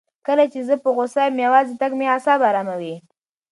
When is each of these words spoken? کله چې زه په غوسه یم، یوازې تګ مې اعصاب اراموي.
کله 0.27 0.45
چې 0.51 0.59
زه 0.67 0.75
په 0.83 0.89
غوسه 0.95 1.21
یم، 1.27 1.35
یوازې 1.45 1.73
تګ 1.81 1.91
مې 1.99 2.05
اعصاب 2.13 2.39
اراموي. 2.49 2.95